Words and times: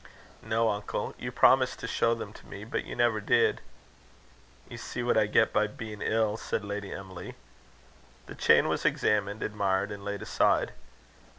"No, 0.41 0.69
uncle. 0.71 1.13
You 1.19 1.31
promised 1.31 1.77
to 1.77 1.87
show 1.87 2.15
them 2.15 2.33
to 2.33 2.45
me, 2.47 2.63
but 2.63 2.85
you 2.85 2.95
never 2.95 3.21
did." 3.21 3.61
"You 4.67 4.79
see 4.79 5.03
what 5.03 5.15
I 5.15 5.27
get 5.27 5.53
by 5.53 5.67
being 5.67 6.01
ill," 6.01 6.37
said 6.37 6.65
Lady 6.65 6.91
Emily. 6.91 7.35
The 8.25 8.33
chain 8.33 8.67
was 8.67 8.83
examined, 8.83 9.43
admired, 9.43 9.91
and 9.91 10.03
laid 10.03 10.23
aside. 10.23 10.73